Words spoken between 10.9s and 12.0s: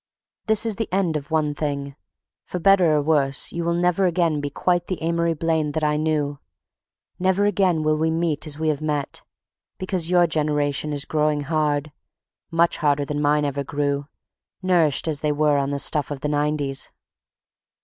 is growing hard,